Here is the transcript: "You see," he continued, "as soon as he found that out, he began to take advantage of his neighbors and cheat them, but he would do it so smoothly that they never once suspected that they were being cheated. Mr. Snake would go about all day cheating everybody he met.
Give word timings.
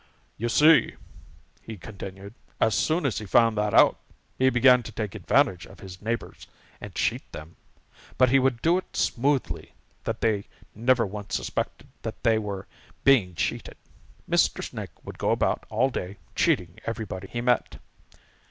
"You 0.35 0.49
see," 0.49 0.95
he 1.61 1.77
continued, 1.77 2.33
"as 2.59 2.73
soon 2.73 3.05
as 3.05 3.19
he 3.19 3.27
found 3.27 3.55
that 3.59 3.75
out, 3.75 3.99
he 4.39 4.49
began 4.49 4.81
to 4.81 4.91
take 4.91 5.13
advantage 5.13 5.67
of 5.67 5.81
his 5.81 6.01
neighbors 6.01 6.47
and 6.81 6.95
cheat 6.95 7.31
them, 7.31 7.55
but 8.17 8.31
he 8.31 8.39
would 8.39 8.63
do 8.63 8.79
it 8.79 8.95
so 8.95 9.11
smoothly 9.11 9.73
that 10.05 10.21
they 10.21 10.45
never 10.73 11.05
once 11.05 11.35
suspected 11.35 11.85
that 12.01 12.23
they 12.23 12.39
were 12.39 12.65
being 13.03 13.35
cheated. 13.35 13.77
Mr. 14.27 14.63
Snake 14.63 15.05
would 15.05 15.19
go 15.19 15.29
about 15.29 15.67
all 15.69 15.91
day 15.91 16.17
cheating 16.33 16.79
everybody 16.85 17.27
he 17.27 17.39
met. 17.39 17.75